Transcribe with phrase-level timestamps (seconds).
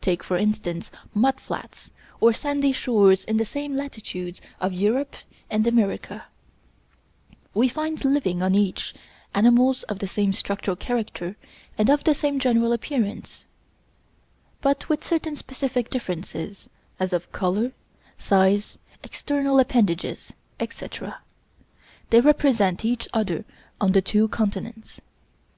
[0.00, 5.16] Take, for instance, mud flats or sandy shores in the same latitudes of Europe
[5.50, 6.24] and America:
[7.52, 8.94] we find living on each,
[9.34, 11.36] animals of the same structural character
[11.76, 13.44] and of the same general appearance,
[14.62, 17.72] but with certain specific differences, as of color,
[18.16, 21.18] size, external appendages, etc.
[22.08, 23.44] They represent each other
[23.78, 25.02] on the two continents.